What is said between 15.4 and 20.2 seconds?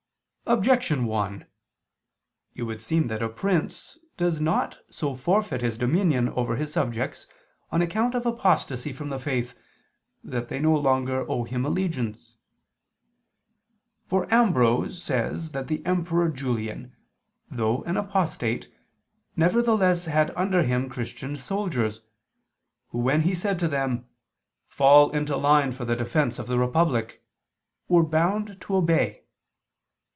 Super Ps. 124:3] says that the Emperor Julian, though an apostate, nevertheless